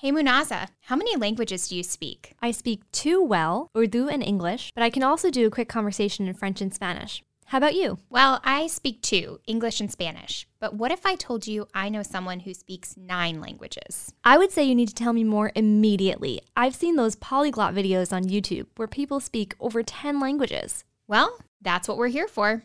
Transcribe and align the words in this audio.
Hey 0.00 0.12
Munaza, 0.12 0.68
how 0.84 0.96
many 0.96 1.14
languages 1.14 1.68
do 1.68 1.76
you 1.76 1.82
speak? 1.82 2.32
I 2.40 2.52
speak 2.52 2.90
two 2.90 3.22
well, 3.22 3.68
Urdu 3.76 4.08
and 4.08 4.22
English, 4.22 4.72
but 4.74 4.82
I 4.82 4.88
can 4.88 5.02
also 5.02 5.30
do 5.30 5.46
a 5.46 5.50
quick 5.50 5.68
conversation 5.68 6.26
in 6.26 6.32
French 6.32 6.62
and 6.62 6.72
Spanish. 6.72 7.22
How 7.48 7.58
about 7.58 7.74
you? 7.74 7.98
Well, 8.08 8.40
I 8.42 8.66
speak 8.68 9.02
two, 9.02 9.40
English 9.46 9.78
and 9.78 9.92
Spanish. 9.92 10.46
But 10.58 10.72
what 10.72 10.90
if 10.90 11.04
I 11.04 11.16
told 11.16 11.46
you 11.46 11.68
I 11.74 11.90
know 11.90 12.02
someone 12.02 12.40
who 12.40 12.54
speaks 12.54 12.96
nine 12.96 13.42
languages? 13.42 14.10
I 14.24 14.38
would 14.38 14.52
say 14.52 14.64
you 14.64 14.74
need 14.74 14.88
to 14.88 14.94
tell 14.94 15.12
me 15.12 15.22
more 15.22 15.52
immediately. 15.54 16.40
I've 16.56 16.74
seen 16.74 16.96
those 16.96 17.16
polyglot 17.16 17.74
videos 17.74 18.10
on 18.10 18.24
YouTube 18.24 18.68
where 18.76 18.88
people 18.88 19.20
speak 19.20 19.54
over 19.60 19.82
10 19.82 20.18
languages. 20.18 20.82
Well, 21.08 21.40
that's 21.60 21.88
what 21.88 21.98
we're 21.98 22.08
here 22.08 22.26
for. 22.26 22.62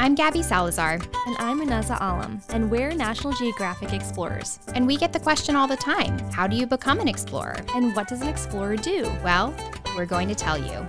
I'm 0.00 0.14
Gabby 0.14 0.44
Salazar. 0.44 1.00
And 1.26 1.36
I'm 1.40 1.60
Munaza 1.60 1.98
Alam, 2.00 2.40
and 2.50 2.70
we're 2.70 2.94
National 2.94 3.32
Geographic 3.32 3.92
Explorers. 3.92 4.60
And 4.76 4.86
we 4.86 4.96
get 4.96 5.12
the 5.12 5.18
question 5.18 5.56
all 5.56 5.66
the 5.66 5.76
time 5.76 6.16
how 6.30 6.46
do 6.46 6.54
you 6.54 6.68
become 6.68 7.00
an 7.00 7.08
explorer? 7.08 7.56
And 7.74 7.96
what 7.96 8.06
does 8.06 8.22
an 8.22 8.28
explorer 8.28 8.76
do? 8.76 9.02
Well, 9.24 9.52
we're 9.96 10.06
going 10.06 10.28
to 10.28 10.36
tell 10.36 10.56
you. 10.56 10.86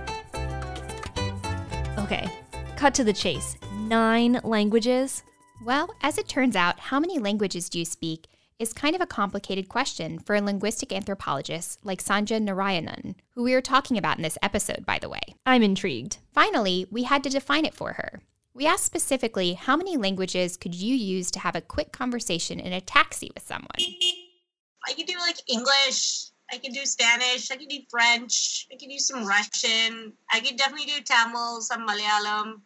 Okay, 1.98 2.30
cut 2.76 2.94
to 2.94 3.02
the 3.02 3.12
chase. 3.12 3.56
Nine 3.74 4.38
languages? 4.44 5.24
Well, 5.64 5.92
as 6.02 6.16
it 6.16 6.28
turns 6.28 6.54
out, 6.54 6.78
how 6.78 7.00
many 7.00 7.18
languages 7.18 7.68
do 7.68 7.80
you 7.80 7.84
speak 7.84 8.28
is 8.60 8.72
kind 8.72 8.94
of 8.94 9.00
a 9.00 9.06
complicated 9.06 9.68
question 9.68 10.20
for 10.20 10.36
a 10.36 10.40
linguistic 10.40 10.92
anthropologist 10.92 11.80
like 11.82 12.00
Sandhya 12.00 12.40
Narayanan, 12.40 13.16
who 13.34 13.42
we 13.42 13.54
are 13.54 13.60
talking 13.60 13.98
about 13.98 14.18
in 14.18 14.22
this 14.22 14.38
episode, 14.40 14.86
by 14.86 15.00
the 15.00 15.08
way. 15.08 15.34
I'm 15.44 15.64
intrigued. 15.64 16.18
Finally, 16.32 16.86
we 16.92 17.02
had 17.02 17.24
to 17.24 17.30
define 17.30 17.64
it 17.64 17.74
for 17.74 17.94
her. 17.94 18.20
We 18.52 18.66
asked 18.66 18.84
specifically 18.84 19.54
how 19.54 19.76
many 19.76 19.96
languages 19.96 20.56
could 20.56 20.74
you 20.74 20.94
use 20.94 21.30
to 21.32 21.40
have 21.40 21.54
a 21.54 21.60
quick 21.60 21.92
conversation 21.92 22.58
in 22.58 22.72
a 22.72 22.80
taxi 22.80 23.30
with 23.34 23.44
someone? 23.44 23.68
I 24.86 24.92
could 24.94 25.06
do 25.06 25.18
like 25.18 25.36
English, 25.48 26.30
I 26.52 26.58
could 26.58 26.72
do 26.72 26.84
Spanish, 26.84 27.50
I 27.50 27.56
could 27.56 27.68
do 27.68 27.78
French, 27.88 28.66
I 28.72 28.76
could 28.76 28.88
do 28.88 28.98
some 28.98 29.24
Russian, 29.24 30.12
I 30.32 30.40
could 30.40 30.56
definitely 30.56 30.86
do 30.86 31.00
Tamil, 31.00 31.60
some 31.60 31.86
Malayalam, 31.86 32.60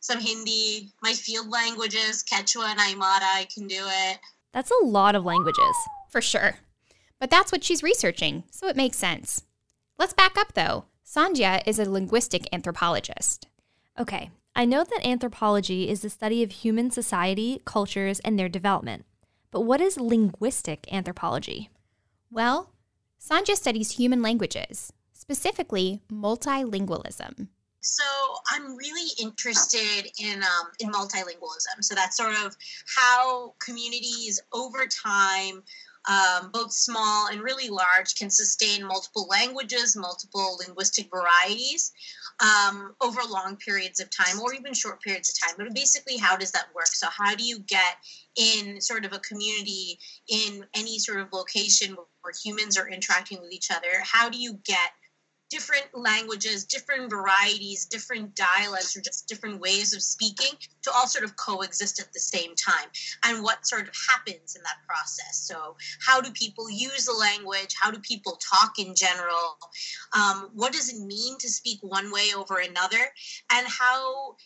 some 0.00 0.18
Hindi, 0.18 0.90
my 1.02 1.12
field 1.12 1.48
languages, 1.48 2.24
Quechua 2.24 2.70
and 2.70 2.80
Aymara, 2.80 3.22
I 3.22 3.46
can 3.52 3.68
do 3.68 3.84
it. 3.86 4.18
That's 4.52 4.72
a 4.72 4.84
lot 4.84 5.14
of 5.14 5.24
languages. 5.24 5.76
For 6.10 6.20
sure. 6.20 6.58
But 7.20 7.30
that's 7.30 7.52
what 7.52 7.62
she's 7.62 7.82
researching, 7.82 8.44
so 8.50 8.66
it 8.66 8.76
makes 8.76 8.96
sense. 8.96 9.44
Let's 9.98 10.14
back 10.14 10.36
up 10.36 10.54
though. 10.54 10.86
Sandhya 11.04 11.62
is 11.66 11.78
a 11.78 11.88
linguistic 11.88 12.48
anthropologist. 12.52 13.46
Okay, 13.98 14.30
I 14.54 14.64
know 14.64 14.84
that 14.84 15.06
anthropology 15.06 15.88
is 15.88 16.02
the 16.02 16.10
study 16.10 16.42
of 16.42 16.50
human 16.50 16.90
society, 16.90 17.62
cultures, 17.64 18.20
and 18.20 18.38
their 18.38 18.48
development. 18.48 19.04
But 19.50 19.60
what 19.62 19.80
is 19.80 19.98
linguistic 19.98 20.92
anthropology? 20.92 21.70
Well, 22.30 22.72
Sandhya 23.20 23.56
studies 23.56 23.92
human 23.92 24.22
languages, 24.22 24.92
specifically 25.12 26.02
multilingualism. 26.10 27.48
So 27.80 28.04
I'm 28.50 28.76
really 28.76 29.10
interested 29.20 30.10
in 30.18 30.42
um, 30.42 30.66
in 30.80 30.90
multilingualism. 30.90 31.82
So 31.82 31.94
that's 31.94 32.16
sort 32.16 32.34
of 32.44 32.56
how 32.96 33.54
communities 33.60 34.40
over 34.52 34.86
time 34.86 35.62
um, 36.08 36.50
both 36.52 36.72
small 36.72 37.28
and 37.28 37.42
really 37.42 37.68
large, 37.68 38.14
can 38.16 38.30
sustain 38.30 38.86
multiple 38.86 39.26
languages, 39.28 39.94
multiple 39.94 40.58
linguistic 40.58 41.08
varieties 41.10 41.92
um, 42.40 42.94
over 43.00 43.20
long 43.28 43.56
periods 43.56 44.00
of 44.00 44.08
time 44.10 44.40
or 44.40 44.54
even 44.54 44.72
short 44.72 45.02
periods 45.02 45.28
of 45.28 45.48
time. 45.48 45.56
But 45.58 45.74
basically, 45.74 46.16
how 46.16 46.36
does 46.36 46.50
that 46.52 46.68
work? 46.74 46.86
So, 46.86 47.08
how 47.10 47.34
do 47.34 47.44
you 47.44 47.58
get 47.60 47.96
in 48.36 48.80
sort 48.80 49.04
of 49.04 49.12
a 49.12 49.18
community 49.18 49.98
in 50.28 50.64
any 50.74 50.98
sort 50.98 51.20
of 51.20 51.32
location 51.32 51.96
where 52.22 52.32
humans 52.42 52.78
are 52.78 52.88
interacting 52.88 53.40
with 53.40 53.52
each 53.52 53.70
other? 53.70 53.88
How 54.02 54.28
do 54.30 54.38
you 54.38 54.54
get 54.64 54.90
different 55.50 55.86
languages, 55.94 56.64
different 56.64 57.10
varieties, 57.10 57.86
different 57.86 58.34
dialects, 58.34 58.96
or 58.96 59.00
just 59.00 59.28
different 59.28 59.60
ways 59.60 59.94
of 59.94 60.02
speaking 60.02 60.56
to 60.82 60.92
all 60.92 61.06
sort 61.06 61.24
of 61.24 61.36
coexist 61.36 62.00
at 62.00 62.12
the 62.12 62.20
same 62.20 62.54
time. 62.54 62.88
And 63.24 63.42
what 63.42 63.66
sort 63.66 63.88
of 63.88 63.94
happens 64.08 64.56
in 64.56 64.62
that 64.62 64.76
process. 64.86 65.38
So, 65.38 65.76
how 66.04 66.20
do 66.20 66.30
people 66.32 66.70
use 66.70 67.06
the 67.06 67.12
language? 67.12 67.74
How 67.80 67.90
do 67.90 67.98
people 68.00 68.38
talk 68.38 68.78
in 68.78 68.94
general? 68.94 69.58
Um, 70.12 70.50
what 70.54 70.72
does 70.72 70.88
it 70.88 71.00
mean 71.04 71.38
to 71.38 71.48
speak 71.48 71.78
one 71.82 72.12
way 72.12 72.30
over 72.36 72.58
another? 72.58 73.04
And 73.52 73.66
how 73.66 74.36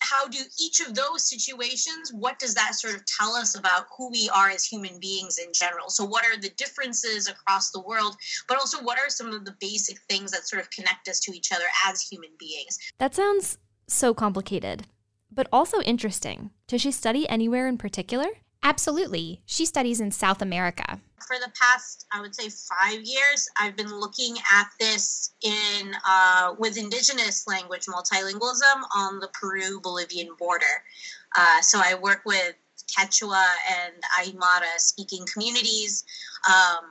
how 0.00 0.26
do 0.28 0.38
each 0.60 0.80
of 0.80 0.94
those 0.94 1.28
situations 1.28 2.12
what 2.12 2.38
does 2.38 2.54
that 2.54 2.74
sort 2.74 2.94
of 2.94 3.02
tell 3.06 3.34
us 3.34 3.56
about 3.56 3.86
who 3.96 4.10
we 4.10 4.30
are 4.34 4.50
as 4.50 4.64
human 4.64 4.98
beings 5.00 5.38
in 5.38 5.52
general? 5.52 5.88
So 5.88 6.04
what 6.04 6.24
are 6.24 6.40
the 6.40 6.50
differences 6.50 7.28
across 7.28 7.70
the 7.70 7.80
world 7.80 8.16
but 8.48 8.58
also 8.58 8.82
what 8.82 8.98
are 8.98 9.08
some 9.08 9.32
of 9.32 9.44
the 9.44 9.56
basic 9.60 9.98
things 10.08 10.30
that 10.32 10.46
sort 10.46 10.62
of 10.62 10.70
connect 10.70 11.08
us 11.08 11.20
to 11.20 11.32
each 11.32 11.52
other 11.52 11.64
as 11.86 12.02
human 12.02 12.30
beings? 12.38 12.78
That 12.98 13.14
sounds 13.14 13.58
so 13.88 14.14
complicated 14.14 14.86
but 15.32 15.48
also 15.52 15.80
interesting. 15.80 16.50
Does 16.68 16.80
she 16.80 16.92
study 16.92 17.28
anywhere 17.28 17.66
in 17.66 17.76
particular? 17.76 18.26
Absolutely. 18.62 19.42
She 19.46 19.66
studies 19.66 20.00
in 20.00 20.10
south 20.10 20.40
america 20.40 21.00
for 21.26 21.36
the 21.38 21.50
past, 21.60 22.06
I 22.12 22.20
would 22.20 22.34
say, 22.34 22.48
five 22.48 23.02
years, 23.02 23.48
I've 23.58 23.76
been 23.76 23.98
looking 23.98 24.36
at 24.52 24.68
this 24.78 25.32
in 25.42 25.94
uh, 26.08 26.54
with 26.58 26.76
indigenous 26.76 27.46
language 27.46 27.86
multilingualism 27.86 28.82
on 28.94 29.20
the 29.20 29.28
Peru-Bolivian 29.32 30.34
border. 30.38 30.82
Uh, 31.36 31.60
so 31.60 31.80
I 31.82 31.94
work 31.94 32.22
with 32.24 32.54
Quechua 32.96 33.46
and 33.70 33.94
Aymara 34.20 34.78
speaking 34.78 35.26
communities. 35.32 36.04
Um, 36.48 36.84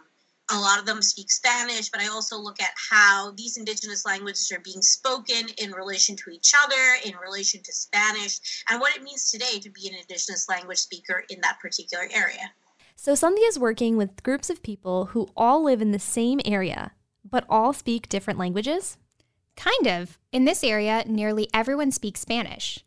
a 0.51 0.59
lot 0.59 0.79
of 0.79 0.85
them 0.85 1.01
speak 1.01 1.31
Spanish, 1.31 1.89
but 1.89 2.01
I 2.01 2.07
also 2.07 2.37
look 2.37 2.61
at 2.61 2.71
how 2.91 3.31
these 3.37 3.57
indigenous 3.57 4.05
languages 4.05 4.51
are 4.51 4.59
being 4.59 4.81
spoken 4.81 5.47
in 5.57 5.71
relation 5.71 6.15
to 6.17 6.31
each 6.31 6.53
other, 6.63 6.97
in 7.05 7.13
relation 7.15 7.61
to 7.63 7.71
Spanish, 7.71 8.63
and 8.69 8.81
what 8.81 8.95
it 8.95 9.03
means 9.03 9.31
today 9.31 9.59
to 9.59 9.69
be 9.69 9.87
an 9.87 9.95
indigenous 9.95 10.49
language 10.49 10.79
speaker 10.79 11.23
in 11.29 11.39
that 11.41 11.59
particular 11.61 12.07
area. 12.13 12.51
So 12.95 13.13
Sandhya 13.13 13.47
is 13.47 13.59
working 13.59 13.97
with 13.97 14.23
groups 14.23 14.49
of 14.49 14.63
people 14.63 15.05
who 15.07 15.29
all 15.35 15.63
live 15.63 15.81
in 15.81 15.91
the 15.91 15.99
same 15.99 16.39
area, 16.45 16.91
but 17.29 17.45
all 17.49 17.73
speak 17.73 18.07
different 18.07 18.39
languages? 18.39 18.97
Kind 19.55 19.87
of. 19.87 20.17
In 20.31 20.45
this 20.45 20.63
area, 20.63 21.03
nearly 21.05 21.49
everyone 21.53 21.91
speaks 21.91 22.21
Spanish. 22.21 22.79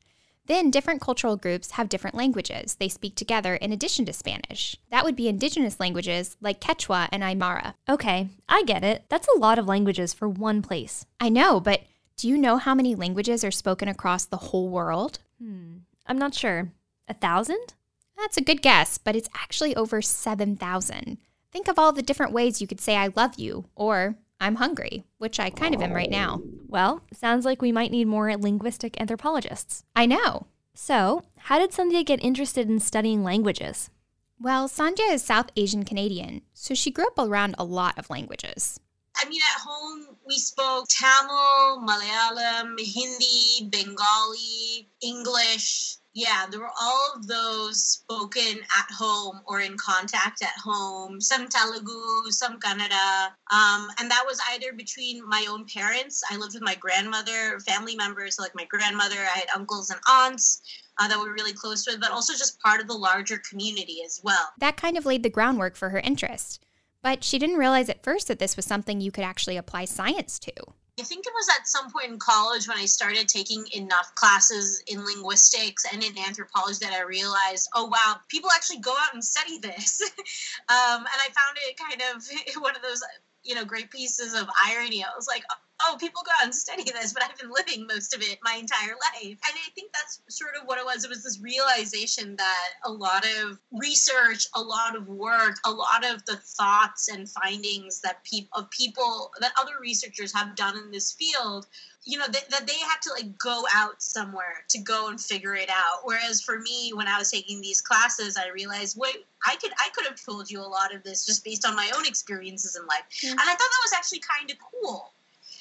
Then 0.47 0.71
different 0.71 1.01
cultural 1.01 1.37
groups 1.37 1.73
have 1.73 1.89
different 1.89 2.17
languages 2.17 2.77
they 2.77 2.89
speak 2.89 3.17
together 3.17 3.57
in 3.57 3.73
addition 3.73 4.05
to 4.07 4.13
Spanish. 4.13 4.77
That 4.91 5.05
would 5.05 5.17
be 5.17 5.29
indigenous 5.29 5.81
languages 5.81 6.37
like 6.41 6.61
Quechua 6.61 7.09
and 7.11 7.23
Aymara. 7.23 7.75
Okay, 7.89 8.29
I 8.49 8.63
get 8.63 8.85
it. 8.85 9.05
That's 9.09 9.29
a 9.29 9.39
lot 9.39 9.59
of 9.59 9.67
languages 9.67 10.15
for 10.15 10.29
one 10.29 10.63
place. 10.63 11.05
I 11.21 11.29
know, 11.29 11.59
but 11.59 11.83
do 12.17 12.29
you 12.29 12.39
know 12.39 12.59
how 12.59 12.75
many 12.75 12.95
languages 12.95 13.45
are 13.45 13.51
spoken 13.51 13.89
across 13.89 14.25
the 14.25 14.37
whole 14.37 14.69
world? 14.69 15.19
Hmm, 15.43 15.79
I'm 16.07 16.19
not 16.19 16.35
sure. 16.35 16.71
A 17.09 17.15
thousand? 17.15 17.75
That's 18.17 18.37
a 18.37 18.43
good 18.43 18.63
guess, 18.63 18.99
but 18.99 19.17
it's 19.17 19.29
actually 19.35 19.77
over 19.77 20.01
7,000. 20.03 21.19
Think 21.53 21.69
of 21.69 21.79
all 21.79 21.93
the 21.93 22.03
different 22.03 22.33
ways 22.33 22.61
you 22.61 22.67
could 22.67 22.81
say 22.81 22.97
I 22.97 23.11
love 23.15 23.39
you 23.39 23.67
or 23.75 24.17
I'm 24.41 24.57
hungry, 24.57 25.05
which 25.19 25.41
I 25.41 25.51
kind 25.51 25.75
of 25.75 25.81
am 25.81 25.93
right 25.93 26.11
now. 26.11 26.43
Well, 26.69 27.03
sounds 27.13 27.45
like 27.45 27.63
we 27.63 27.73
might 27.73 27.91
need 27.91 28.07
more 28.07 28.35
linguistic 28.37 29.01
anthropologists. 29.01 29.85
I 29.95 30.07
know. 30.07 30.47
So, 30.75 31.23
how 31.39 31.59
did 31.59 31.71
Sandhya 31.71 32.05
get 32.05 32.23
interested 32.23 32.69
in 32.69 32.81
studying 32.81 33.25
languages? 33.25 33.91
Well, 34.39 34.69
Sandhya 34.69 35.11
is 35.13 35.23
South 35.23 35.51
Asian 35.57 35.85
Canadian, 35.85 36.43
so 36.53 36.75
she 36.75 36.91
grew 36.91 37.07
up 37.07 37.19
around 37.19 37.55
a 37.57 37.65
lot 37.65 37.99
of 37.99 38.11
languages. 38.11 38.79
I 39.17 39.27
mean, 39.27 39.41
at 39.41 39.63
home, 39.63 40.17
we 40.27 40.37
spoke 40.37 40.87
Tamil, 40.91 41.81
Malayalam, 41.87 42.79
Hindi, 42.79 43.71
Bengali, 43.71 44.91
English, 45.01 45.97
yeah, 46.17 46.47
there 46.51 46.61
were 46.61 46.73
all 46.81 47.13
of 47.15 47.27
those 47.27 47.85
spoken 47.85 48.59
at 48.59 48.91
home 48.91 49.41
or 49.45 49.61
in 49.61 49.77
contact 49.77 50.43
at 50.43 50.59
home, 50.59 51.21
some 51.21 51.47
Telugu, 51.47 52.31
some 52.31 52.59
Kannada. 52.59 53.27
Um, 53.53 53.89
and 54.01 54.11
that 54.11 54.25
was 54.27 54.41
either 54.53 54.73
between 54.73 55.29
my 55.29 55.47
own 55.47 55.67
parents. 55.67 56.23
I 56.31 56.39
lived 56.39 56.55
with 56.55 56.63
my 56.63 56.75
grandmother, 56.75 57.61
family 57.67 57.97
members, 57.97 58.37
so 58.37 58.43
like 58.43 58.55
my 58.55 58.65
grandmother, 58.65 59.17
I 59.19 59.41
had 59.41 59.49
uncles 59.55 59.91
and 59.91 60.01
aunts. 60.09 60.63
Uh, 60.99 61.07
that 61.07 61.19
we 61.19 61.27
were 61.27 61.35
really 61.35 61.53
close 61.53 61.87
with, 61.87 62.01
but 62.01 62.11
also 62.11 62.33
just 62.33 62.59
part 62.61 62.81
of 62.81 62.87
the 62.87 62.95
larger 62.95 63.39
community 63.51 63.99
as 64.03 64.19
well. 64.25 64.49
That 64.59 64.79
kind 64.79 64.97
of 64.97 65.05
laid 65.05 65.23
the 65.23 65.29
groundwork 65.29 65.77
for 65.77 65.91
her 65.91 65.99
interest. 65.99 66.65
But 67.03 67.23
she 67.23 67.39
didn't 67.39 67.59
realize 67.59 67.91
at 67.91 68.03
first 68.03 68.29
that 68.29 68.39
this 68.39 68.57
was 68.57 68.65
something 68.65 69.03
you 69.03 69.13
could 69.13 69.23
actually 69.23 69.59
apply 69.59 69.85
science 69.85 70.39
to. 70.39 70.55
I 70.99 71.03
think 71.03 71.27
it 71.27 71.33
was 71.35 71.49
at 71.51 71.69
some 71.69 71.91
point 71.91 72.07
in 72.07 72.19
college 72.19 72.67
when 72.67 72.79
I 72.79 72.87
started 72.87 73.29
taking 73.29 73.67
enough 73.75 74.15
classes 74.15 74.83
in 74.87 75.05
linguistics 75.05 75.85
and 75.93 76.03
in 76.03 76.19
anthropology 76.19 76.79
that 76.87 76.95
I 76.95 77.03
realized, 77.03 77.69
oh 77.75 77.85
wow, 77.85 78.17
people 78.29 78.51
actually 78.51 78.79
go 78.79 78.93
out 78.93 79.13
and 79.13 79.23
study 79.23 79.59
this. 79.59 80.01
um, 80.71 81.05
and 81.05 81.21
I 81.21 81.29
found 81.37 81.59
it 81.69 81.77
kind 81.77 82.03
of 82.15 82.63
one 82.63 82.75
of 82.75 82.83
those, 82.83 83.03
you 83.47 83.55
know, 83.55 83.65
great 83.65 83.91
pieces 83.91 84.35
of 84.35 84.49
irony. 84.67 85.05
I 85.05 85.09
was 85.17 85.27
like, 85.29 85.45
oh, 85.83 85.97
people 85.99 86.23
go 86.25 86.33
out 86.41 86.45
and 86.45 86.55
study 86.55 86.85
this, 86.85 87.13
but 87.13 87.23
I've 87.23 87.39
been 87.39 87.51
living 87.51 87.87
most 87.87 88.15
of 88.15 88.23
it 88.23 88.39
my 88.43 88.55
entire 88.55 88.95
life. 89.15 89.39
And 89.47 89.55
I 89.55 89.71
think 89.75 89.93
that's 89.93 90.21
sort 90.29 90.53
of 90.61 90.67
what 90.67 90.79
it 90.79 90.85
was. 90.85 91.05
It 91.05 91.11
was 91.11 91.23
this 91.23 91.41
realization 91.41 92.37
that 92.37 92.69
a 92.85 92.91
lot 92.91 93.27
of 93.41 93.59
research, 93.73 94.47
a 94.55 94.61
lot 94.61 94.97
of 94.97 95.09
work, 95.09 95.57
a 95.65 95.71
lot 95.71 96.05
of 96.05 96.25
the 96.25 96.37
thoughts 96.37 97.09
and 97.09 97.29
findings 97.29 98.01
that 98.01 98.25
people 98.25 98.59
of 98.59 98.71
people 98.71 99.31
that 99.41 99.53
other 99.59 99.75
researchers 99.81 100.35
have 100.35 100.57
done 100.57 100.77
in 100.77 100.91
this 100.91 101.13
field 101.13 101.67
you 102.07 102.17
know 102.17 102.27
that, 102.27 102.49
that 102.51 102.67
they 102.67 102.79
had 102.79 103.03
to 103.03 103.11
like 103.13 103.37
go 103.37 103.65
out 103.75 104.01
somewhere 104.01 104.65
to 104.69 104.79
go 104.79 105.09
and 105.09 105.21
figure 105.21 105.55
it 105.55 105.69
out 105.69 106.01
whereas 106.05 106.41
for 106.41 106.61
me 106.61 106.93
when 106.95 107.09
i 107.09 107.19
was 107.19 107.31
taking 107.31 107.61
these 107.61 107.81
classes 107.81 108.39
i 108.39 108.49
realized 108.51 108.97
wait 108.99 109.27
i 109.47 109.57
could 109.57 109.73
i 109.79 109.89
could 109.95 110.07
have 110.07 110.25
told 110.25 110.51
you 110.51 110.61
a 110.61 110.63
lot 110.63 110.95
of 110.95 111.03
this 111.03 111.27
just 111.27 111.45
based 111.45 111.67
on 111.67 111.75
my 111.75 111.91
own 111.97 112.07
experiences 112.07 112.77
in 112.77 112.87
life 112.87 113.03
mm-hmm. 113.11 113.33
and 113.33 113.41
i 113.41 113.45
thought 113.45 113.59
that 113.59 113.85
was 113.85 113.93
actually 113.95 114.21
kind 114.21 114.51
of 114.51 114.57
cool 114.59 115.11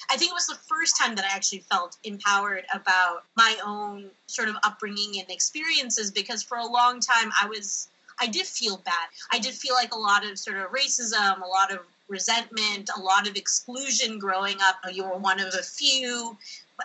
I 0.08 0.16
think 0.16 0.30
it 0.30 0.34
was 0.34 0.46
the 0.46 0.54
first 0.54 0.96
time 0.96 1.16
that 1.16 1.24
I 1.24 1.34
actually 1.34 1.60
felt 1.60 1.96
empowered 2.04 2.64
about 2.72 3.24
my 3.34 3.56
own 3.64 4.10
sort 4.28 4.48
of 4.48 4.54
upbringing 4.62 5.18
and 5.18 5.28
experiences 5.30 6.12
because 6.12 6.44
for 6.44 6.58
a 6.58 6.64
long 6.64 7.00
time 7.00 7.32
I 7.42 7.48
was 7.48 7.88
I 8.20 8.26
did 8.26 8.46
feel 8.46 8.78
bad. 8.78 9.08
I 9.32 9.38
did 9.38 9.54
feel 9.54 9.74
like 9.74 9.92
a 9.92 9.98
lot 9.98 10.24
of 10.24 10.38
sort 10.38 10.56
of 10.56 10.70
racism, 10.70 11.42
a 11.42 11.46
lot 11.46 11.72
of 11.72 11.80
resentment, 12.08 12.90
a 12.96 13.00
lot 13.00 13.28
of 13.28 13.36
exclusion 13.36 14.18
growing 14.18 14.56
up. 14.60 14.76
You 14.92 15.04
were 15.04 15.18
one 15.18 15.40
of 15.40 15.54
a 15.54 15.62
few, 15.62 16.36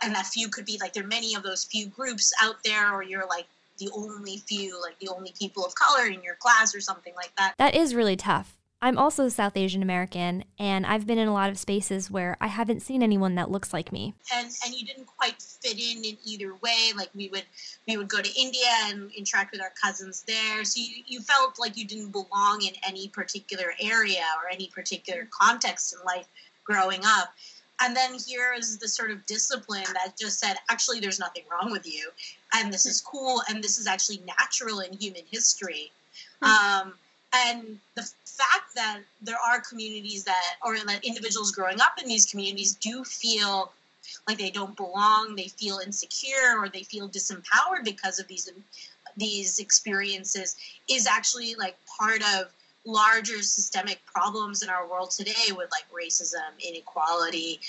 and 0.03 0.13
that 0.15 0.25
few 0.25 0.49
could 0.49 0.65
be 0.65 0.77
like 0.79 0.93
there 0.93 1.03
are 1.03 1.07
many 1.07 1.35
of 1.35 1.43
those 1.43 1.63
few 1.63 1.87
groups 1.87 2.33
out 2.41 2.63
there, 2.63 2.93
or 2.93 3.03
you're 3.03 3.27
like 3.27 3.45
the 3.77 3.89
only 3.95 4.37
few, 4.37 4.79
like 4.81 4.97
the 4.99 5.09
only 5.09 5.33
people 5.37 5.65
of 5.65 5.73
color 5.75 6.05
in 6.07 6.21
your 6.23 6.35
class, 6.35 6.75
or 6.75 6.81
something 6.81 7.13
like 7.15 7.35
that. 7.37 7.53
That 7.57 7.75
is 7.75 7.95
really 7.95 8.15
tough. 8.15 8.60
I'm 8.83 8.97
also 8.97 9.29
South 9.29 9.55
Asian 9.55 9.83
American, 9.83 10.43
and 10.57 10.87
I've 10.87 11.05
been 11.05 11.19
in 11.19 11.27
a 11.27 11.33
lot 11.33 11.51
of 11.51 11.59
spaces 11.59 12.09
where 12.09 12.35
I 12.41 12.47
haven't 12.47 12.81
seen 12.81 13.03
anyone 13.03 13.35
that 13.35 13.51
looks 13.51 13.73
like 13.73 13.91
me. 13.91 14.15
And 14.33 14.49
and 14.65 14.73
you 14.73 14.83
didn't 14.83 15.05
quite 15.05 15.39
fit 15.39 15.79
in 15.79 16.03
in 16.03 16.17
either 16.25 16.55
way. 16.55 16.91
Like 16.95 17.09
we 17.13 17.29
would 17.29 17.45
we 17.87 17.97
would 17.97 18.09
go 18.09 18.21
to 18.21 18.39
India 18.39 18.65
and 18.85 19.11
interact 19.11 19.51
with 19.51 19.61
our 19.61 19.71
cousins 19.81 20.23
there, 20.27 20.63
so 20.65 20.81
you, 20.81 21.03
you 21.05 21.21
felt 21.21 21.59
like 21.59 21.77
you 21.77 21.85
didn't 21.85 22.11
belong 22.11 22.63
in 22.63 22.73
any 22.87 23.07
particular 23.07 23.73
area 23.79 24.23
or 24.37 24.49
any 24.51 24.67
particular 24.67 25.27
context 25.29 25.93
in 25.93 26.03
life 26.03 26.27
growing 26.63 27.01
up. 27.03 27.33
And 27.83 27.95
then 27.95 28.13
here 28.13 28.53
is 28.57 28.77
the 28.77 28.87
sort 28.87 29.11
of 29.11 29.25
discipline 29.25 29.85
that 29.93 30.15
just 30.15 30.39
said, 30.39 30.57
actually, 30.69 30.99
there's 30.99 31.19
nothing 31.19 31.43
wrong 31.51 31.71
with 31.71 31.85
you, 31.85 32.09
and 32.55 32.73
this 32.73 32.87
is 32.87 32.99
cool, 32.99 33.43
and 33.47 33.63
this 33.63 33.77
is 33.77 33.85
actually 33.85 34.21
natural 34.25 34.79
in 34.79 34.93
human 34.93 35.23
history. 35.29 35.91
Hmm. 36.41 36.49
Um, 36.49 36.93
and 37.33 37.79
the 37.95 38.03
fact 38.25 38.75
that 38.75 38.99
there 39.21 39.37
are 39.37 39.61
communities 39.61 40.23
that 40.23 40.55
or 40.65 40.77
that 40.77 41.03
individuals 41.05 41.51
growing 41.51 41.79
up 41.79 41.93
in 42.01 42.07
these 42.07 42.25
communities 42.25 42.75
do 42.75 43.03
feel 43.03 43.71
like 44.27 44.37
they 44.37 44.49
don't 44.49 44.75
belong 44.75 45.35
they 45.35 45.47
feel 45.47 45.79
insecure 45.79 46.57
or 46.57 46.67
they 46.69 46.83
feel 46.83 47.07
disempowered 47.07 47.83
because 47.83 48.19
of 48.19 48.27
these 48.27 48.49
these 49.17 49.59
experiences 49.59 50.55
is 50.89 51.05
actually 51.07 51.55
like 51.55 51.75
part 51.85 52.21
of 52.35 52.51
larger 52.85 53.41
systemic 53.43 54.01
problems 54.05 54.63
in 54.63 54.69
our 54.69 54.87
world 54.87 55.11
today 55.11 55.51
with 55.51 55.69
like 55.71 55.85
racism 55.91 56.49
inequality 56.67 57.59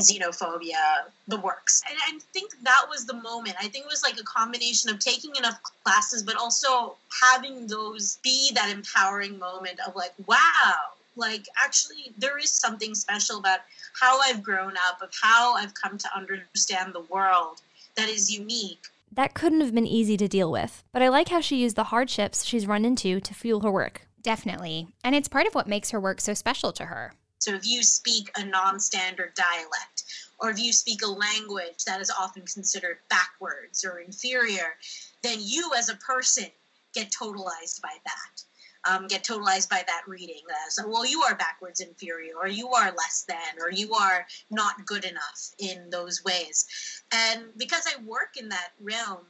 xenophobia, 0.00 1.04
the 1.28 1.38
works. 1.38 1.82
And 1.88 1.98
I 2.06 2.18
think 2.32 2.52
that 2.62 2.86
was 2.88 3.06
the 3.06 3.14
moment. 3.14 3.56
I 3.58 3.68
think 3.68 3.84
it 3.84 3.88
was 3.88 4.02
like 4.02 4.18
a 4.18 4.24
combination 4.24 4.90
of 4.90 4.98
taking 4.98 5.34
enough 5.36 5.60
classes, 5.84 6.22
but 6.22 6.36
also 6.36 6.96
having 7.22 7.66
those 7.66 8.18
be 8.22 8.50
that 8.54 8.70
empowering 8.70 9.38
moment 9.38 9.78
of 9.86 9.94
like, 9.96 10.12
wow, 10.26 10.74
like 11.16 11.46
actually 11.62 12.12
there 12.18 12.38
is 12.38 12.50
something 12.50 12.94
special 12.94 13.38
about 13.38 13.60
how 14.00 14.20
I've 14.20 14.42
grown 14.42 14.74
up, 14.88 15.02
of 15.02 15.10
how 15.20 15.54
I've 15.54 15.74
come 15.74 15.98
to 15.98 16.16
understand 16.16 16.94
the 16.94 17.02
world 17.02 17.60
that 17.96 18.08
is 18.08 18.30
unique. 18.30 18.86
That 19.12 19.34
couldn't 19.34 19.60
have 19.60 19.74
been 19.74 19.86
easy 19.86 20.16
to 20.16 20.28
deal 20.28 20.52
with, 20.52 20.84
but 20.92 21.02
I 21.02 21.08
like 21.08 21.28
how 21.28 21.40
she 21.40 21.56
used 21.56 21.76
the 21.76 21.84
hardships 21.84 22.44
she's 22.44 22.66
run 22.66 22.84
into 22.84 23.20
to 23.20 23.34
fuel 23.34 23.60
her 23.60 23.70
work. 23.70 24.06
Definitely. 24.22 24.88
And 25.02 25.14
it's 25.14 25.28
part 25.28 25.46
of 25.46 25.54
what 25.54 25.66
makes 25.66 25.90
her 25.90 26.00
work 26.00 26.20
so 26.20 26.34
special 26.34 26.72
to 26.72 26.86
her. 26.86 27.12
So 27.40 27.54
if 27.54 27.66
you 27.66 27.82
speak 27.82 28.30
a 28.36 28.44
non 28.44 28.78
standard 28.78 29.32
dialect, 29.34 30.04
or 30.38 30.50
if 30.50 30.58
you 30.58 30.72
speak 30.72 31.02
a 31.02 31.10
language 31.10 31.84
that 31.86 32.00
is 32.00 32.10
often 32.10 32.42
considered 32.42 32.98
backwards 33.08 33.84
or 33.84 33.98
inferior, 33.98 34.76
then 35.22 35.38
you 35.40 35.70
as 35.76 35.88
a 35.88 35.96
person 35.96 36.46
get 36.94 37.10
totalized 37.10 37.80
by 37.82 37.94
that. 38.04 38.42
Um, 38.88 39.08
get 39.08 39.24
totalized 39.24 39.68
by 39.68 39.84
that 39.86 40.02
reading. 40.06 40.40
That 40.48 40.72
so, 40.72 40.88
well, 40.88 41.04
you 41.04 41.20
are 41.22 41.34
backwards 41.34 41.80
inferior, 41.80 42.32
or 42.40 42.48
you 42.48 42.68
are 42.70 42.86
less 42.92 43.26
than, 43.28 43.60
or 43.60 43.70
you 43.70 43.92
are 43.94 44.26
not 44.50 44.86
good 44.86 45.04
enough 45.04 45.50
in 45.58 45.90
those 45.90 46.24
ways. 46.24 46.66
And 47.12 47.44
because 47.58 47.86
I 47.86 48.02
work 48.04 48.38
in 48.38 48.48
that 48.48 48.70
realm, 48.80 49.26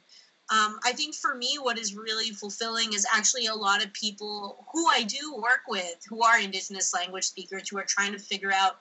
um, 0.50 0.81
I 0.85 0.93
think 0.93 1.14
for 1.14 1.35
me, 1.35 1.58
what 1.61 1.79
is 1.79 1.94
really 1.94 2.31
fulfilling 2.31 2.93
is 2.93 3.06
actually 3.14 3.47
a 3.47 3.55
lot 3.55 3.85
of 3.85 3.93
people 3.93 4.67
who 4.73 4.87
I 4.88 5.05
do 5.05 5.35
work 5.37 5.62
with 5.69 5.97
who 6.08 6.25
are 6.25 6.41
Indigenous 6.41 6.93
language 6.93 7.25
speakers 7.25 7.69
who 7.69 7.79
are 7.79 7.87
trying 7.87 8.12
to 8.12 8.19
figure 8.19 8.52
out 8.52 8.79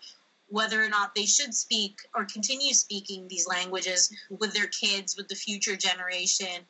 whether 0.48 0.83
or 0.83 0.89
not 0.89 1.13
they 1.13 1.25
should 1.25 1.54
speak 1.54 2.00
or 2.16 2.25
continue 2.25 2.74
speaking 2.74 3.27
these 3.27 3.48
languages 3.48 4.12
with 4.31 4.51
their 4.54 4.68
kids, 4.68 5.16
with 5.16 5.27
the 5.27 5.36
future 5.36 5.75
generation. 5.75 6.66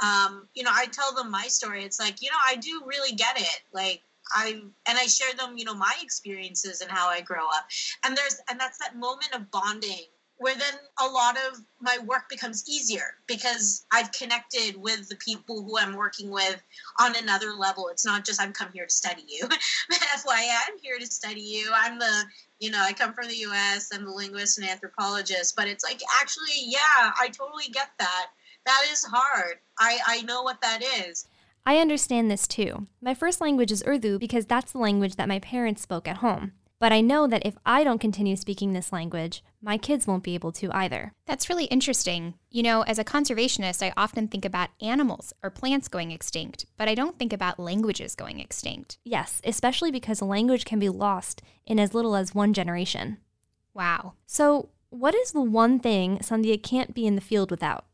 Um, 0.00 0.48
you 0.54 0.62
know, 0.62 0.70
I 0.72 0.86
tell 0.86 1.12
them 1.12 1.32
my 1.32 1.48
story. 1.48 1.82
It's 1.82 1.98
like, 1.98 2.22
you 2.22 2.30
know, 2.30 2.36
I 2.48 2.54
do 2.54 2.82
really 2.86 3.12
get 3.12 3.36
it. 3.36 3.60
Like, 3.72 4.02
I 4.32 4.60
and 4.86 4.98
I 4.98 5.06
share 5.06 5.34
them, 5.34 5.58
you 5.58 5.64
know, 5.64 5.74
my 5.74 5.92
experiences 6.00 6.80
and 6.80 6.90
how 6.90 7.08
I 7.08 7.20
grow 7.20 7.44
up. 7.44 7.66
And 8.04 8.16
there's 8.16 8.40
and 8.48 8.58
that's 8.58 8.78
that 8.78 8.96
moment 8.96 9.34
of 9.34 9.50
bonding 9.50 10.06
where 10.38 10.54
then 10.54 10.74
a 11.00 11.06
lot 11.06 11.36
of 11.36 11.60
my 11.80 11.98
work 12.04 12.28
becomes 12.28 12.68
easier 12.68 13.14
because 13.26 13.86
I've 13.92 14.10
connected 14.12 14.76
with 14.76 15.08
the 15.08 15.16
people 15.16 15.62
who 15.62 15.78
I'm 15.78 15.94
working 15.94 16.30
with 16.30 16.60
on 17.00 17.14
another 17.16 17.52
level. 17.52 17.88
It's 17.88 18.04
not 18.04 18.24
just 18.24 18.40
I'm 18.40 18.52
come 18.52 18.70
here 18.72 18.86
to 18.86 18.92
study 18.92 19.24
you. 19.28 19.46
FYI, 19.92 20.56
I'm 20.68 20.78
here 20.82 20.98
to 20.98 21.06
study 21.06 21.40
you. 21.40 21.70
I'm 21.74 21.98
the, 21.98 22.24
you 22.58 22.70
know, 22.70 22.80
I 22.80 22.92
come 22.92 23.12
from 23.12 23.28
the 23.28 23.36
US, 23.46 23.90
I'm 23.92 24.04
the 24.04 24.10
linguist 24.10 24.58
and 24.58 24.68
anthropologist, 24.68 25.54
but 25.56 25.68
it's 25.68 25.84
like 25.84 26.00
actually, 26.20 26.64
yeah, 26.66 27.12
I 27.20 27.28
totally 27.28 27.68
get 27.72 27.90
that. 27.98 28.26
That 28.66 28.82
is 28.90 29.04
hard. 29.04 29.58
I, 29.78 29.98
I 30.06 30.22
know 30.22 30.42
what 30.42 30.60
that 30.62 30.82
is. 30.82 31.26
I 31.66 31.78
understand 31.78 32.30
this 32.30 32.46
too. 32.46 32.88
My 33.00 33.14
first 33.14 33.40
language 33.40 33.72
is 33.72 33.84
Urdu 33.86 34.18
because 34.18 34.46
that's 34.46 34.72
the 34.72 34.78
language 34.78 35.16
that 35.16 35.28
my 35.28 35.38
parents 35.38 35.82
spoke 35.82 36.08
at 36.08 36.18
home. 36.18 36.52
But 36.78 36.92
I 36.92 37.00
know 37.00 37.26
that 37.26 37.46
if 37.46 37.56
I 37.64 37.84
don't 37.84 38.00
continue 38.00 38.36
speaking 38.36 38.72
this 38.72 38.92
language, 38.92 39.42
my 39.64 39.78
kids 39.78 40.06
won't 40.06 40.22
be 40.22 40.34
able 40.34 40.52
to 40.52 40.70
either. 40.72 41.14
That's 41.26 41.48
really 41.48 41.64
interesting. 41.64 42.34
You 42.50 42.62
know, 42.62 42.82
as 42.82 42.98
a 42.98 43.04
conservationist, 43.04 43.82
I 43.82 43.94
often 43.96 44.28
think 44.28 44.44
about 44.44 44.68
animals 44.82 45.32
or 45.42 45.48
plants 45.48 45.88
going 45.88 46.10
extinct, 46.10 46.66
but 46.76 46.86
I 46.86 46.94
don't 46.94 47.18
think 47.18 47.32
about 47.32 47.58
languages 47.58 48.14
going 48.14 48.40
extinct. 48.40 48.98
Yes, 49.04 49.40
especially 49.42 49.90
because 49.90 50.20
a 50.20 50.26
language 50.26 50.66
can 50.66 50.78
be 50.78 50.90
lost 50.90 51.40
in 51.66 51.80
as 51.80 51.94
little 51.94 52.14
as 52.14 52.34
one 52.34 52.52
generation. 52.52 53.16
Wow. 53.72 54.12
So, 54.26 54.68
what 54.90 55.14
is 55.14 55.32
the 55.32 55.40
one 55.40 55.80
thing 55.80 56.18
Sandhya 56.18 56.62
can't 56.62 56.94
be 56.94 57.06
in 57.06 57.14
the 57.14 57.22
field 57.22 57.50
without? 57.50 57.86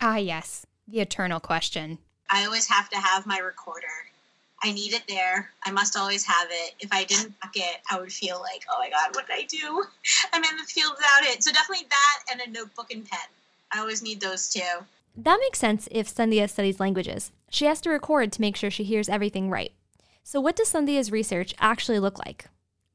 Ah, 0.00 0.16
yes, 0.16 0.66
the 0.86 1.00
eternal 1.00 1.40
question. 1.40 1.98
I 2.28 2.44
always 2.44 2.68
have 2.68 2.90
to 2.90 2.96
have 2.98 3.26
my 3.26 3.38
recorder. 3.38 3.86
I 4.64 4.72
need 4.72 4.94
it 4.94 5.02
there. 5.06 5.50
I 5.62 5.70
must 5.70 5.94
always 5.94 6.24
have 6.24 6.48
it. 6.50 6.74
If 6.80 6.90
I 6.90 7.04
didn't 7.04 7.38
pack 7.38 7.52
it, 7.54 7.82
I 7.90 8.00
would 8.00 8.10
feel 8.10 8.40
like, 8.40 8.64
oh 8.72 8.78
my 8.78 8.88
God, 8.88 9.14
what 9.14 9.26
did 9.26 9.36
I 9.36 9.42
do? 9.42 9.84
I'm 10.32 10.42
in 10.42 10.56
the 10.56 10.64
field 10.64 10.94
without 10.96 11.30
it. 11.30 11.44
So 11.44 11.52
definitely 11.52 11.86
that 11.90 12.32
and 12.32 12.40
a 12.40 12.50
notebook 12.50 12.90
and 12.90 13.04
pen. 13.04 13.28
I 13.70 13.80
always 13.80 14.02
need 14.02 14.22
those 14.22 14.48
too. 14.48 14.62
That 15.18 15.38
makes 15.38 15.58
sense 15.58 15.86
if 15.90 16.08
Sandhya 16.08 16.48
studies 16.48 16.80
languages. 16.80 17.30
She 17.50 17.66
has 17.66 17.82
to 17.82 17.90
record 17.90 18.32
to 18.32 18.40
make 18.40 18.56
sure 18.56 18.70
she 18.70 18.84
hears 18.84 19.10
everything 19.10 19.50
right. 19.50 19.72
So, 20.22 20.40
what 20.40 20.56
does 20.56 20.72
Sandhya's 20.72 21.12
research 21.12 21.54
actually 21.60 21.98
look 21.98 22.18
like? 22.18 22.46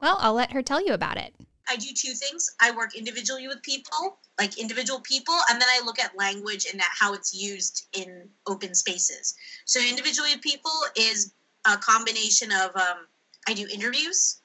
Well, 0.02 0.18
I'll 0.20 0.34
let 0.34 0.54
her 0.54 0.64
tell 0.64 0.84
you 0.84 0.94
about 0.94 1.18
it. 1.18 1.36
I 1.70 1.76
do 1.76 1.90
two 1.94 2.14
things. 2.14 2.50
I 2.60 2.72
work 2.72 2.96
individually 2.96 3.48
with 3.48 3.62
people, 3.62 4.18
like 4.40 4.58
individual 4.58 5.02
people, 5.02 5.38
and 5.50 5.62
then 5.62 5.70
I 5.70 5.86
look 5.86 6.00
at 6.00 6.18
language 6.18 6.66
and 6.72 6.82
how 6.82 7.14
it's 7.14 7.34
used 7.34 7.86
in 7.94 8.28
open 8.48 8.74
spaces. 8.74 9.36
So, 9.66 9.80
individually 9.80 10.32
with 10.34 10.42
people 10.42 10.72
is 10.98 11.32
a 11.74 11.78
combination 11.78 12.52
of 12.52 12.76
um, 12.76 13.08
I 13.48 13.54
do 13.54 13.68
interviews 13.72 14.42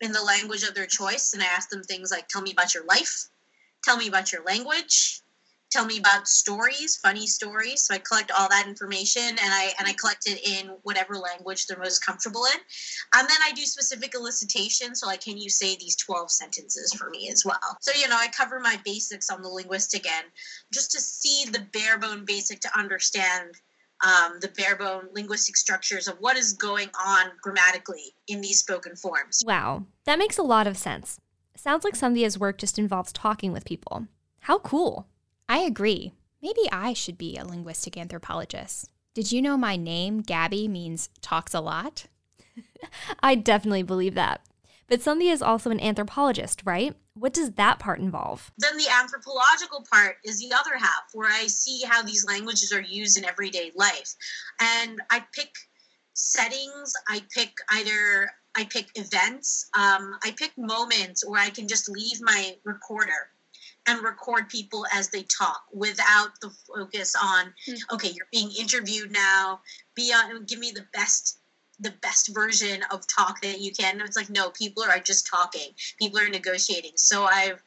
in 0.00 0.12
the 0.12 0.22
language 0.22 0.62
of 0.62 0.74
their 0.74 0.86
choice, 0.86 1.32
and 1.32 1.42
I 1.42 1.46
ask 1.46 1.70
them 1.70 1.82
things 1.82 2.10
like, 2.10 2.28
"Tell 2.28 2.42
me 2.42 2.52
about 2.52 2.74
your 2.74 2.84
life," 2.84 3.28
"Tell 3.82 3.96
me 3.96 4.08
about 4.08 4.32
your 4.32 4.42
language," 4.44 5.22
"Tell 5.70 5.84
me 5.84 5.98
about 5.98 6.28
stories, 6.28 6.96
funny 6.96 7.26
stories." 7.26 7.84
So 7.84 7.94
I 7.94 7.98
collect 7.98 8.30
all 8.30 8.48
that 8.48 8.66
information, 8.66 9.22
and 9.22 9.38
I 9.54 9.74
and 9.78 9.86
I 9.88 9.92
collect 9.92 10.26
it 10.26 10.42
in 10.42 10.68
whatever 10.82 11.16
language 11.16 11.66
they're 11.66 11.78
most 11.78 12.04
comfortable 12.04 12.44
in, 12.46 12.60
and 13.14 13.28
then 13.28 13.38
I 13.44 13.52
do 13.52 13.64
specific 13.64 14.12
elicitation. 14.12 14.96
So 14.96 15.06
like, 15.06 15.20
can 15.20 15.36
you 15.36 15.50
say 15.50 15.76
these 15.76 15.96
twelve 15.96 16.30
sentences 16.30 16.92
for 16.94 17.10
me 17.10 17.28
as 17.30 17.44
well? 17.44 17.76
So 17.80 17.92
you 17.92 18.08
know, 18.08 18.16
I 18.16 18.28
cover 18.28 18.60
my 18.60 18.80
basics 18.84 19.30
on 19.30 19.42
the 19.42 19.48
linguistic 19.48 20.06
end, 20.10 20.26
just 20.72 20.92
to 20.92 21.00
see 21.00 21.44
the 21.50 21.66
bare 21.72 21.98
bone 21.98 22.24
basic 22.24 22.60
to 22.60 22.78
understand 22.78 23.56
um, 24.04 24.38
the 24.40 24.48
bare 24.48 24.76
bone 24.76 25.08
linguistic 25.12 25.56
structures 25.56 26.08
of 26.08 26.16
what 26.20 26.36
is 26.36 26.52
going 26.52 26.88
on 27.04 27.30
grammatically 27.42 28.14
in 28.26 28.40
these 28.40 28.60
spoken 28.60 28.96
forms. 28.96 29.42
Wow, 29.46 29.84
that 30.04 30.18
makes 30.18 30.38
a 30.38 30.42
lot 30.42 30.66
of 30.66 30.76
sense. 30.76 31.20
Sounds 31.56 31.84
like 31.84 31.94
Sandhya's 31.94 32.38
work 32.38 32.58
just 32.58 32.78
involves 32.78 33.12
talking 33.12 33.52
with 33.52 33.64
people. 33.64 34.06
How 34.40 34.58
cool. 34.60 35.08
I 35.48 35.58
agree. 35.58 36.12
Maybe 36.40 36.70
I 36.70 36.92
should 36.92 37.18
be 37.18 37.36
a 37.36 37.44
linguistic 37.44 37.96
anthropologist. 37.96 38.88
Did 39.14 39.32
you 39.32 39.42
know 39.42 39.56
my 39.56 39.76
name, 39.76 40.20
Gabby, 40.20 40.68
means 40.68 41.10
talks 41.20 41.52
a 41.52 41.60
lot? 41.60 42.06
I 43.20 43.34
definitely 43.34 43.82
believe 43.82 44.14
that. 44.14 44.42
But 44.86 45.00
Sandhya 45.00 45.32
is 45.32 45.42
also 45.42 45.70
an 45.70 45.80
anthropologist, 45.80 46.62
right? 46.64 46.94
What 47.18 47.32
does 47.32 47.50
that 47.52 47.78
part 47.78 47.98
involve? 47.98 48.50
Then 48.58 48.76
the 48.76 48.88
anthropological 48.88 49.84
part 49.90 50.18
is 50.24 50.38
the 50.38 50.54
other 50.54 50.76
half, 50.76 51.04
where 51.12 51.30
I 51.30 51.46
see 51.46 51.82
how 51.84 52.02
these 52.02 52.24
languages 52.24 52.72
are 52.72 52.80
used 52.80 53.18
in 53.18 53.24
everyday 53.24 53.72
life. 53.74 54.14
And 54.60 55.00
I 55.10 55.24
pick 55.32 55.50
settings, 56.14 56.92
I 57.08 57.22
pick 57.34 57.58
either 57.70 58.30
I 58.56 58.64
pick 58.64 58.86
events, 58.96 59.70
um, 59.74 60.16
I 60.24 60.34
pick 60.36 60.52
moments 60.56 61.26
where 61.26 61.40
I 61.40 61.50
can 61.50 61.68
just 61.68 61.88
leave 61.88 62.20
my 62.20 62.56
recorder 62.64 63.30
and 63.86 64.02
record 64.02 64.48
people 64.48 64.84
as 64.92 65.08
they 65.08 65.22
talk 65.22 65.62
without 65.72 66.30
the 66.40 66.50
focus 66.50 67.14
on 67.20 67.46
mm-hmm. 67.66 67.94
okay 67.94 68.08
you're 68.08 68.26
being 68.30 68.50
interviewed 68.58 69.10
now 69.10 69.60
be 69.94 70.12
on 70.12 70.44
give 70.44 70.58
me 70.58 70.70
the 70.70 70.84
best 70.92 71.38
the 71.80 71.92
best 72.02 72.34
version 72.34 72.82
of 72.90 73.06
talk 73.06 73.40
that 73.42 73.60
you 73.60 73.72
can. 73.72 73.98
And 73.98 74.02
it's 74.02 74.16
like, 74.16 74.30
no, 74.30 74.50
people 74.50 74.82
are 74.82 74.98
just 74.98 75.26
talking. 75.26 75.70
People 75.98 76.18
are 76.18 76.28
negotiating. 76.28 76.92
So 76.96 77.24
I've 77.24 77.62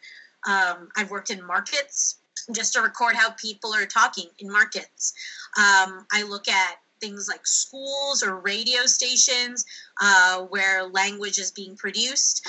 um, 0.48 0.90
I've 0.98 1.12
worked 1.12 1.30
in 1.30 1.46
markets 1.46 2.18
just 2.52 2.74
to 2.74 2.82
record 2.82 3.16
how 3.16 3.32
people 3.32 3.74
are 3.74 3.86
talking 3.86 4.26
in 4.40 4.52
markets. 4.52 5.14
Um, 5.58 6.08
I 6.12 6.24
look 6.28 6.48
at 6.48 6.78
things 7.00 7.28
like 7.28 7.46
schools 7.46 8.24
or 8.24 8.40
radio 8.40 8.86
stations 8.86 9.66
uh, 10.02 10.42
where 10.42 10.88
language 10.88 11.38
is 11.40 11.52
being 11.52 11.76
produced. 11.76 12.48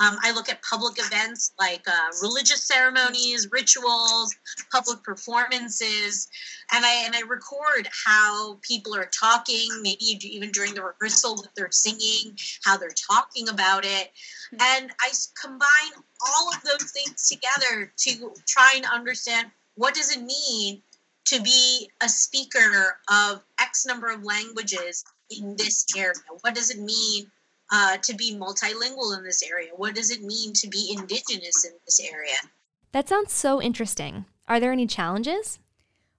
Um, 0.00 0.16
I 0.22 0.32
look 0.32 0.48
at 0.48 0.62
public 0.62 0.94
events 0.98 1.52
like 1.58 1.86
uh, 1.86 2.08
religious 2.22 2.62
ceremonies, 2.62 3.48
rituals, 3.52 4.34
public 4.72 5.02
performances, 5.02 6.28
and 6.72 6.84
I 6.84 7.04
and 7.04 7.14
I 7.14 7.20
record 7.20 7.88
how 8.06 8.58
people 8.62 8.94
are 8.96 9.10
talking, 9.12 9.68
maybe 9.82 10.04
even 10.22 10.50
during 10.50 10.74
the 10.74 10.82
rehearsal, 10.82 11.36
what 11.36 11.50
they're 11.54 11.70
singing, 11.70 12.36
how 12.64 12.78
they're 12.78 12.90
talking 12.90 13.50
about 13.50 13.84
it, 13.84 14.10
hmm. 14.50 14.56
and 14.60 14.90
I 15.00 15.10
combine 15.40 16.02
all 16.26 16.48
of 16.54 16.62
those 16.62 16.90
things 16.90 17.28
together 17.28 17.92
to 17.98 18.32
try 18.46 18.72
and 18.76 18.86
understand 18.86 19.50
what 19.74 19.94
does 19.94 20.16
it 20.16 20.22
mean 20.22 20.82
to 21.26 21.40
be 21.42 21.90
a 22.02 22.08
speaker 22.08 22.98
of 23.10 23.42
X 23.60 23.86
number 23.86 24.10
of 24.10 24.24
languages 24.24 25.04
in 25.30 25.56
this 25.56 25.86
area. 25.96 26.14
What 26.40 26.54
does 26.54 26.70
it 26.70 26.80
mean 26.80 27.30
uh, 27.70 27.96
to 27.98 28.14
be 28.14 28.34
multilingual 28.34 29.16
in 29.16 29.24
this 29.24 29.42
area? 29.42 29.70
What 29.74 29.94
does 29.94 30.10
it 30.10 30.22
mean 30.22 30.52
to 30.54 30.68
be 30.68 30.94
indigenous 30.96 31.64
in 31.64 31.72
this 31.84 32.00
area? 32.00 32.36
That 32.92 33.08
sounds 33.08 33.32
so 33.32 33.62
interesting. 33.62 34.24
Are 34.48 34.58
there 34.58 34.72
any 34.72 34.86
challenges? 34.86 35.58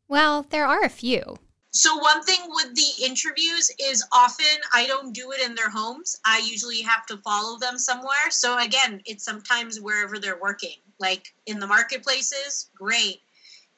Well, 0.08 0.46
there 0.50 0.66
are 0.66 0.84
a 0.84 0.90
few. 0.90 1.38
So, 1.74 1.96
one 1.96 2.22
thing 2.24 2.40
with 2.50 2.76
the 2.76 3.06
interviews 3.06 3.72
is 3.80 4.06
often 4.12 4.46
I 4.74 4.86
don't 4.88 5.14
do 5.14 5.32
it 5.32 5.42
in 5.42 5.56
their 5.56 5.70
homes. 5.70 6.18
I 6.26 6.40
usually 6.40 6.82
have 6.82 7.06
to 7.06 7.18
follow 7.20 7.58
them 7.60 7.78
somewhere. 7.78 8.30
So, 8.30 8.58
again, 8.60 9.02
it's 9.06 9.24
sometimes 9.24 9.80
wherever 9.80 10.20
they're 10.20 10.42
working, 10.42 10.76
like 11.00 11.34
in 11.46 11.60
the 11.60 11.68
marketplaces, 11.68 12.70
great. 12.76 13.22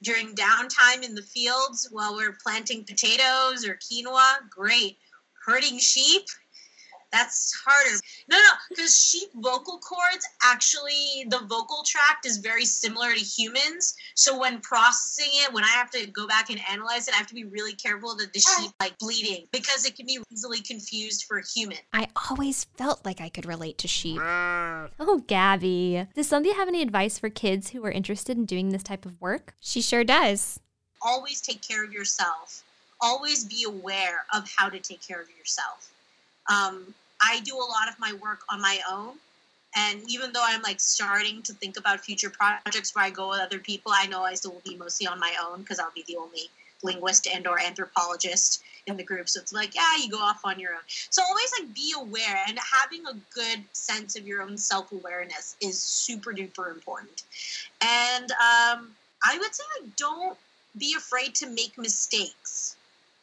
During 0.01 0.33
downtime 0.33 1.03
in 1.03 1.13
the 1.13 1.21
fields 1.21 1.87
while 1.91 2.15
we're 2.15 2.35
planting 2.43 2.83
potatoes 2.83 3.63
or 3.63 3.77
quinoa, 3.77 4.49
great. 4.49 4.97
Herding 5.45 5.77
sheep, 5.77 6.25
that's 7.13 7.53
harder. 7.65 7.97
No, 8.27 8.37
no, 8.37 8.51
because 8.69 8.99
sheep 8.99 9.29
vocal 9.35 9.77
cords 9.77 10.27
actually 10.41 11.25
the 11.29 11.39
vocal 11.47 11.83
tract 11.85 12.25
is 12.25 12.37
very 12.37 12.65
similar 12.65 13.13
to 13.13 13.19
humans. 13.19 13.95
So 14.15 14.37
when 14.37 14.59
processing 14.59 15.31
it, 15.33 15.53
when 15.53 15.63
I 15.63 15.67
have 15.67 15.91
to 15.91 16.07
go 16.07 16.27
back 16.27 16.49
and 16.49 16.59
analyze 16.69 17.07
it, 17.07 17.13
I 17.13 17.17
have 17.17 17.27
to 17.27 17.35
be 17.35 17.45
really 17.45 17.73
careful 17.73 18.15
that 18.17 18.33
the 18.33 18.39
sheep 18.39 18.71
like 18.81 18.97
bleeding 18.97 19.47
because 19.51 19.85
it 19.85 19.95
can 19.95 20.07
be 20.07 20.19
easily 20.31 20.59
confused 20.61 21.25
for 21.27 21.37
a 21.37 21.43
human. 21.45 21.77
I 21.93 22.07
always 22.29 22.65
felt 22.77 23.05
like 23.05 23.21
I 23.21 23.29
could 23.29 23.45
relate 23.45 23.77
to 23.79 23.87
sheep. 23.87 24.19
Oh, 24.19 25.23
Gabby. 25.27 26.07
Does 26.15 26.29
Sandhya 26.29 26.55
have 26.55 26.67
any 26.67 26.81
advice 26.81 27.19
for 27.19 27.29
kids 27.29 27.69
who 27.69 27.85
are 27.85 27.91
interested 27.91 28.37
in 28.37 28.45
doing 28.45 28.69
this 28.69 28.83
type 28.83 29.05
of 29.05 29.21
work? 29.21 29.53
She 29.59 29.81
sure 29.81 30.03
does. 30.03 30.59
Always 31.01 31.41
take 31.41 31.61
care 31.61 31.83
of 31.83 31.93
yourself. 31.93 32.63
Always 33.01 33.45
be 33.45 33.65
aware 33.67 34.25
of 34.33 34.49
how 34.55 34.69
to 34.69 34.79
take 34.79 35.05
care 35.05 35.21
of 35.21 35.27
yourself. 35.37 35.91
Um, 36.49 36.93
I 37.23 37.39
do 37.41 37.55
a 37.55 37.59
lot 37.59 37.89
of 37.89 37.99
my 37.99 38.13
work 38.21 38.41
on 38.49 38.61
my 38.61 38.79
own. 38.91 39.13
And 39.75 40.01
even 40.07 40.33
though 40.33 40.43
I'm 40.45 40.61
like 40.61 40.79
starting 40.79 41.41
to 41.43 41.53
think 41.53 41.77
about 41.77 41.99
future 41.99 42.29
projects 42.29 42.93
where 42.93 43.05
I 43.05 43.09
go 43.09 43.29
with 43.29 43.39
other 43.39 43.59
people, 43.59 43.91
I 43.95 44.05
know 44.05 44.23
I 44.23 44.35
still 44.35 44.51
will 44.51 44.61
be 44.63 44.77
mostly 44.77 45.07
on 45.07 45.19
my 45.19 45.35
own 45.43 45.61
because 45.61 45.79
I'll 45.79 45.91
be 45.95 46.03
the 46.07 46.17
only 46.17 46.49
linguist 46.83 47.27
and 47.27 47.47
or 47.47 47.59
anthropologist 47.59 48.61
in 48.85 48.97
the 48.97 49.03
group. 49.03 49.29
So 49.29 49.39
it's 49.39 49.53
like, 49.53 49.73
yeah, 49.73 49.95
you 49.99 50.09
go 50.09 50.19
off 50.19 50.41
on 50.43 50.59
your 50.59 50.73
own. 50.73 50.81
So 50.87 51.23
always 51.23 51.51
like 51.59 51.73
be 51.73 51.93
aware 51.97 52.43
and 52.47 52.59
having 52.59 53.05
a 53.07 53.13
good 53.33 53.63
sense 53.71 54.15
of 54.15 54.27
your 54.27 54.41
own 54.41 54.57
self 54.57 54.91
awareness 54.91 55.55
is 55.61 55.81
super 55.81 56.33
duper 56.33 56.71
important. 56.71 57.23
And 57.81 58.31
um, 58.31 58.91
I 59.23 59.37
would 59.39 59.55
say 59.55 59.63
like 59.79 59.95
don't 59.95 60.37
be 60.77 60.93
afraid 60.95 61.33
to 61.35 61.47
make 61.47 61.77
mistakes. 61.77 62.75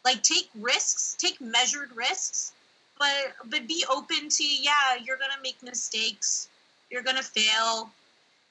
Like 0.05 0.23
take 0.23 0.49
risks, 0.59 1.17
take 1.19 1.41
measured 1.41 1.95
risks 1.95 2.53
but 3.01 3.35
but 3.49 3.67
be 3.67 3.85
open 3.91 4.29
to 4.29 4.45
yeah 4.45 4.95
you're 5.05 5.17
gonna 5.17 5.43
make 5.43 5.61
mistakes. 5.65 6.49
You're 6.91 7.03
gonna 7.03 7.23
fail 7.23 7.91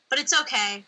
but 0.09 0.19
it's 0.19 0.37
okay. 0.41 0.83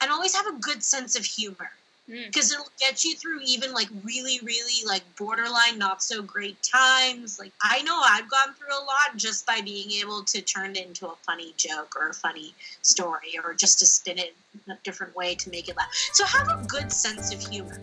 And 0.00 0.10
always 0.10 0.34
have 0.34 0.46
a 0.46 0.58
good 0.58 0.82
sense 0.82 1.16
of 1.16 1.24
humor. 1.24 1.70
Because 2.08 2.50
mm. 2.50 2.54
it'll 2.54 2.72
get 2.80 3.04
you 3.04 3.14
through 3.14 3.40
even 3.46 3.72
like 3.72 3.88
really 4.02 4.40
really 4.42 4.84
like 4.86 5.02
borderline 5.16 5.78
not 5.78 6.02
so 6.02 6.20
great 6.20 6.56
times. 6.62 7.38
Like 7.38 7.52
i 7.62 7.80
know 7.82 8.00
i've 8.04 8.28
gone 8.28 8.54
through 8.54 8.74
a 8.76 8.82
lot 8.82 9.16
just 9.16 9.46
by 9.46 9.60
being 9.60 9.90
able 9.92 10.24
to 10.24 10.40
turn 10.40 10.72
it 10.72 10.86
into 10.86 11.06
a 11.06 11.14
funny 11.22 11.54
joke 11.56 11.94
or 11.96 12.08
a 12.08 12.14
funny 12.14 12.54
story 12.82 13.38
or 13.44 13.54
just 13.54 13.78
to 13.78 13.86
spin 13.86 14.18
it 14.18 14.34
in 14.66 14.72
a 14.72 14.78
different 14.82 15.14
way 15.14 15.34
to 15.36 15.50
make 15.50 15.68
it 15.68 15.76
laugh. 15.76 15.90
So 16.12 16.24
have 16.24 16.48
a 16.48 16.64
good 16.66 16.90
sense 16.90 17.32
of 17.32 17.40
humor 17.40 17.80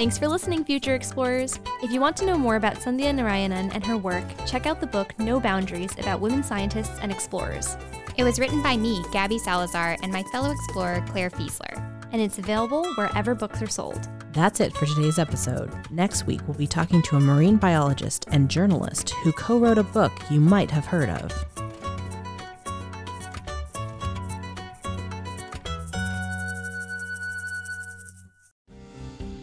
Thanks 0.00 0.16
for 0.16 0.28
listening, 0.28 0.64
future 0.64 0.94
explorers. 0.94 1.60
If 1.82 1.92
you 1.92 2.00
want 2.00 2.16
to 2.16 2.24
know 2.24 2.38
more 2.38 2.56
about 2.56 2.76
Sandhya 2.76 3.12
Narayanan 3.12 3.70
and 3.74 3.84
her 3.84 3.98
work, 3.98 4.24
check 4.46 4.64
out 4.64 4.80
the 4.80 4.86
book 4.86 5.12
No 5.18 5.38
Boundaries 5.38 5.92
about 5.98 6.22
women 6.22 6.42
scientists 6.42 6.98
and 7.02 7.12
explorers. 7.12 7.76
It 8.16 8.24
was 8.24 8.40
written 8.40 8.62
by 8.62 8.78
me, 8.78 9.04
Gabby 9.12 9.38
Salazar, 9.38 9.98
and 10.02 10.10
my 10.10 10.22
fellow 10.32 10.52
explorer, 10.52 11.04
Clare 11.06 11.28
Fieseler. 11.28 11.76
And 12.12 12.22
it's 12.22 12.38
available 12.38 12.86
wherever 12.94 13.34
books 13.34 13.60
are 13.60 13.68
sold. 13.68 14.08
That's 14.32 14.60
it 14.60 14.72
for 14.72 14.86
today's 14.86 15.18
episode. 15.18 15.70
Next 15.90 16.26
week, 16.26 16.40
we'll 16.46 16.56
be 16.56 16.66
talking 16.66 17.02
to 17.02 17.16
a 17.16 17.20
marine 17.20 17.58
biologist 17.58 18.24
and 18.30 18.48
journalist 18.48 19.10
who 19.22 19.32
co 19.32 19.58
wrote 19.58 19.76
a 19.76 19.82
book 19.82 20.12
you 20.30 20.40
might 20.40 20.70
have 20.70 20.86
heard 20.86 21.10
of. 21.10 21.30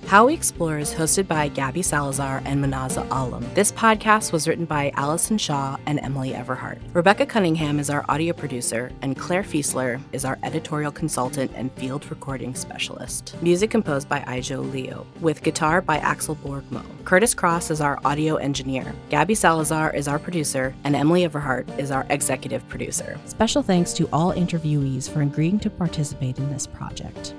How 0.08 0.28
We 0.28 0.36
Explore 0.36 0.78
is 0.78 0.94
hosted 0.94 1.28
by 1.28 1.50
Gabby 1.50 1.82
Salazar 1.82 2.42
and 2.46 2.64
Munaza 2.64 3.06
Alam. 3.12 3.46
This 3.56 3.74
podcast 3.74 4.32
was 4.32 4.48
written 4.48 4.64
by 4.64 4.94
Allison 4.96 5.38
Shaw 5.38 5.76
and 5.86 6.00
Emily 6.00 6.32
Everhart. 6.32 6.80
Rebecca 6.94 7.26
Cunningham 7.26 7.78
is 7.78 7.90
our 7.90 8.06
audio 8.08 8.32
producer, 8.32 8.90
and 9.02 9.18
Clare 9.18 9.44
Fieseler 9.44 10.00
is 10.14 10.24
our 10.24 10.40
editorial 10.44 10.94
consultant 10.94 11.52
and 11.56 11.70
field 11.74 12.10
recording 12.10 12.56
specialist. 12.56 13.36
Music 13.42 13.70
composed 13.70 14.08
by 14.08 14.22
Ijo 14.22 14.72
Leo, 14.72 15.06
with 15.20 15.44
guitar 15.44 15.82
by 15.82 15.98
Axel 15.98 16.38
Borgmo. 16.38 16.86
Curtis 17.04 17.34
Cross 17.34 17.70
is 17.70 17.82
our 17.82 18.00
audio 18.06 18.38
engineer. 18.38 18.96
Gabby 19.10 19.36
Salazar 19.36 19.94
is 19.94 20.08
our 20.08 20.20
producer, 20.20 20.74
and 20.86 20.96
Emily 20.96 21.28
Everhart 21.28 21.78
is 21.78 21.92
our 21.92 22.06
executive 22.10 22.66
producer. 22.70 23.20
Special 23.26 23.62
thanks 23.62 23.92
to 23.92 24.08
all 24.14 24.32
interviewees 24.32 25.10
for 25.10 25.22
agreeing 25.22 25.60
to 25.60 25.70
participate 25.70 26.38
in 26.38 26.50
this 26.50 26.66
project. 26.66 27.34